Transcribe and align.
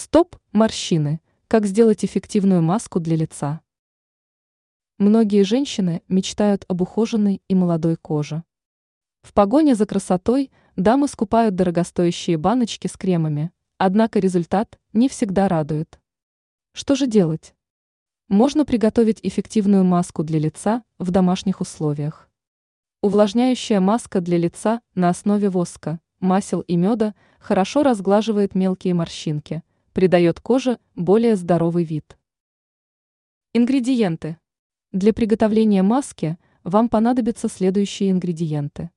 Стоп, 0.00 0.36
морщины. 0.52 1.20
Как 1.48 1.66
сделать 1.66 2.04
эффективную 2.04 2.62
маску 2.62 3.00
для 3.00 3.16
лица? 3.16 3.62
Многие 4.96 5.42
женщины 5.42 6.04
мечтают 6.06 6.64
об 6.68 6.82
ухоженной 6.82 7.42
и 7.48 7.54
молодой 7.56 7.96
коже. 7.96 8.44
В 9.22 9.32
погоне 9.32 9.74
за 9.74 9.86
красотой 9.86 10.52
дамы 10.76 11.08
скупают 11.08 11.56
дорогостоящие 11.56 12.38
баночки 12.38 12.86
с 12.86 12.96
кремами, 12.96 13.50
однако 13.76 14.20
результат 14.20 14.78
не 14.92 15.08
всегда 15.08 15.48
радует. 15.48 15.98
Что 16.74 16.94
же 16.94 17.08
делать? 17.08 17.56
Можно 18.28 18.64
приготовить 18.64 19.18
эффективную 19.24 19.82
маску 19.82 20.22
для 20.22 20.38
лица 20.38 20.84
в 21.00 21.10
домашних 21.10 21.60
условиях. 21.60 22.30
Увлажняющая 23.02 23.80
маска 23.80 24.20
для 24.20 24.38
лица 24.38 24.80
на 24.94 25.08
основе 25.08 25.50
воска, 25.50 25.98
масел 26.20 26.60
и 26.60 26.76
меда 26.76 27.16
хорошо 27.40 27.82
разглаживает 27.82 28.54
мелкие 28.54 28.94
морщинки, 28.94 29.64
придает 29.92 30.40
коже 30.40 30.78
более 30.94 31.36
здоровый 31.36 31.84
вид. 31.84 32.18
Ингредиенты. 33.52 34.38
Для 34.92 35.12
приготовления 35.12 35.82
маски 35.82 36.38
вам 36.64 36.88
понадобятся 36.88 37.48
следующие 37.48 38.10
ингредиенты. 38.10 38.90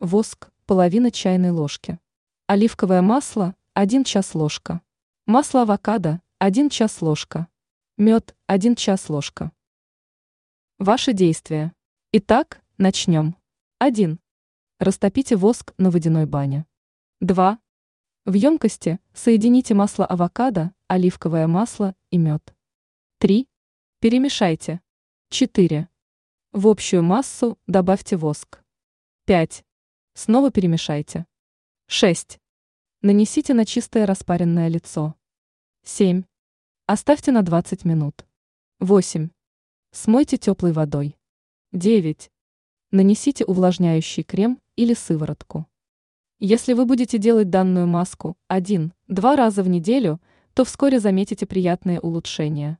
Воск– 0.00 0.50
половина 0.66 1.10
чайной 1.10 1.50
ложки. 1.50 1.98
Оливковое 2.46 3.02
масло– 3.02 3.54
1 3.74 4.04
час 4.04 4.34
ложка. 4.34 4.80
Масло 5.26 5.62
авокадо– 5.62 6.20
1 6.38 6.68
час 6.70 7.00
ложка. 7.02 7.48
Мед– 7.96 8.36
1 8.46 8.76
час 8.76 9.08
ложка. 9.08 9.52
Ваши 10.78 11.12
действия. 11.12 11.72
Итак, 12.12 12.60
начнем. 12.78 13.36
1. 13.78 14.18
Растопите 14.80 15.36
воск 15.36 15.72
на 15.78 15.90
водяной 15.90 16.26
бане. 16.26 16.66
2. 17.20 17.58
В 18.26 18.32
емкости 18.32 19.00
соедините 19.12 19.74
масло 19.74 20.06
авокадо, 20.06 20.72
оливковое 20.88 21.46
масло 21.46 21.94
и 22.10 22.16
мед. 22.16 22.54
3. 23.18 23.46
Перемешайте. 24.00 24.80
4. 25.28 25.90
В 26.52 26.66
общую 26.66 27.02
массу 27.02 27.58
добавьте 27.66 28.16
воск. 28.16 28.64
5. 29.26 29.62
Снова 30.14 30.50
перемешайте. 30.50 31.26
6. 31.88 32.40
Нанесите 33.02 33.52
на 33.52 33.66
чистое 33.66 34.06
распаренное 34.06 34.68
лицо. 34.68 35.16
7. 35.82 36.24
Оставьте 36.86 37.30
на 37.30 37.42
20 37.42 37.84
минут. 37.84 38.24
8. 38.80 39.28
Смойте 39.90 40.38
теплой 40.38 40.72
водой. 40.72 41.18
9. 41.72 42.30
Нанесите 42.90 43.44
увлажняющий 43.44 44.22
крем 44.22 44.62
или 44.76 44.94
сыворотку. 44.94 45.66
Если 46.38 46.72
вы 46.72 46.84
будете 46.84 47.18
делать 47.18 47.50
данную 47.50 47.86
маску 47.86 48.36
один-два 48.48 49.36
раза 49.36 49.62
в 49.62 49.68
неделю, 49.68 50.20
то 50.52 50.64
вскоре 50.64 51.00
заметите 51.00 51.46
приятные 51.46 52.00
улучшения. 52.00 52.78